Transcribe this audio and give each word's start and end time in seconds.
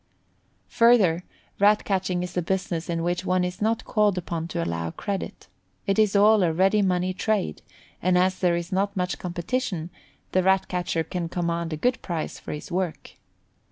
Further, 0.69 1.25
Rat 1.59 1.85
catching 1.85 2.23
is 2.23 2.35
a 2.35 2.41
business 2.41 2.89
in 2.89 3.03
which 3.03 3.23
one 3.23 3.43
is 3.43 3.61
not 3.61 3.85
called 3.85 4.17
upon 4.17 4.47
to 4.47 4.63
allow 4.63 4.89
credit. 4.89 5.47
It 5.85 5.99
is 5.99 6.15
all 6.15 6.41
a 6.41 6.51
ready 6.51 6.81
money 6.81 7.13
trade, 7.13 7.61
and 8.01 8.17
as 8.17 8.39
there 8.39 8.55
is 8.55 8.71
not 8.71 8.97
much 8.97 9.19
competition, 9.19 9.91
the 10.31 10.41
Rat 10.41 10.67
catcher 10.67 11.03
can 11.03 11.29
command 11.29 11.71
a 11.71 11.77
good 11.77 12.01
price 12.01 12.39
for 12.39 12.51
his 12.51 12.71
work. 12.71 13.11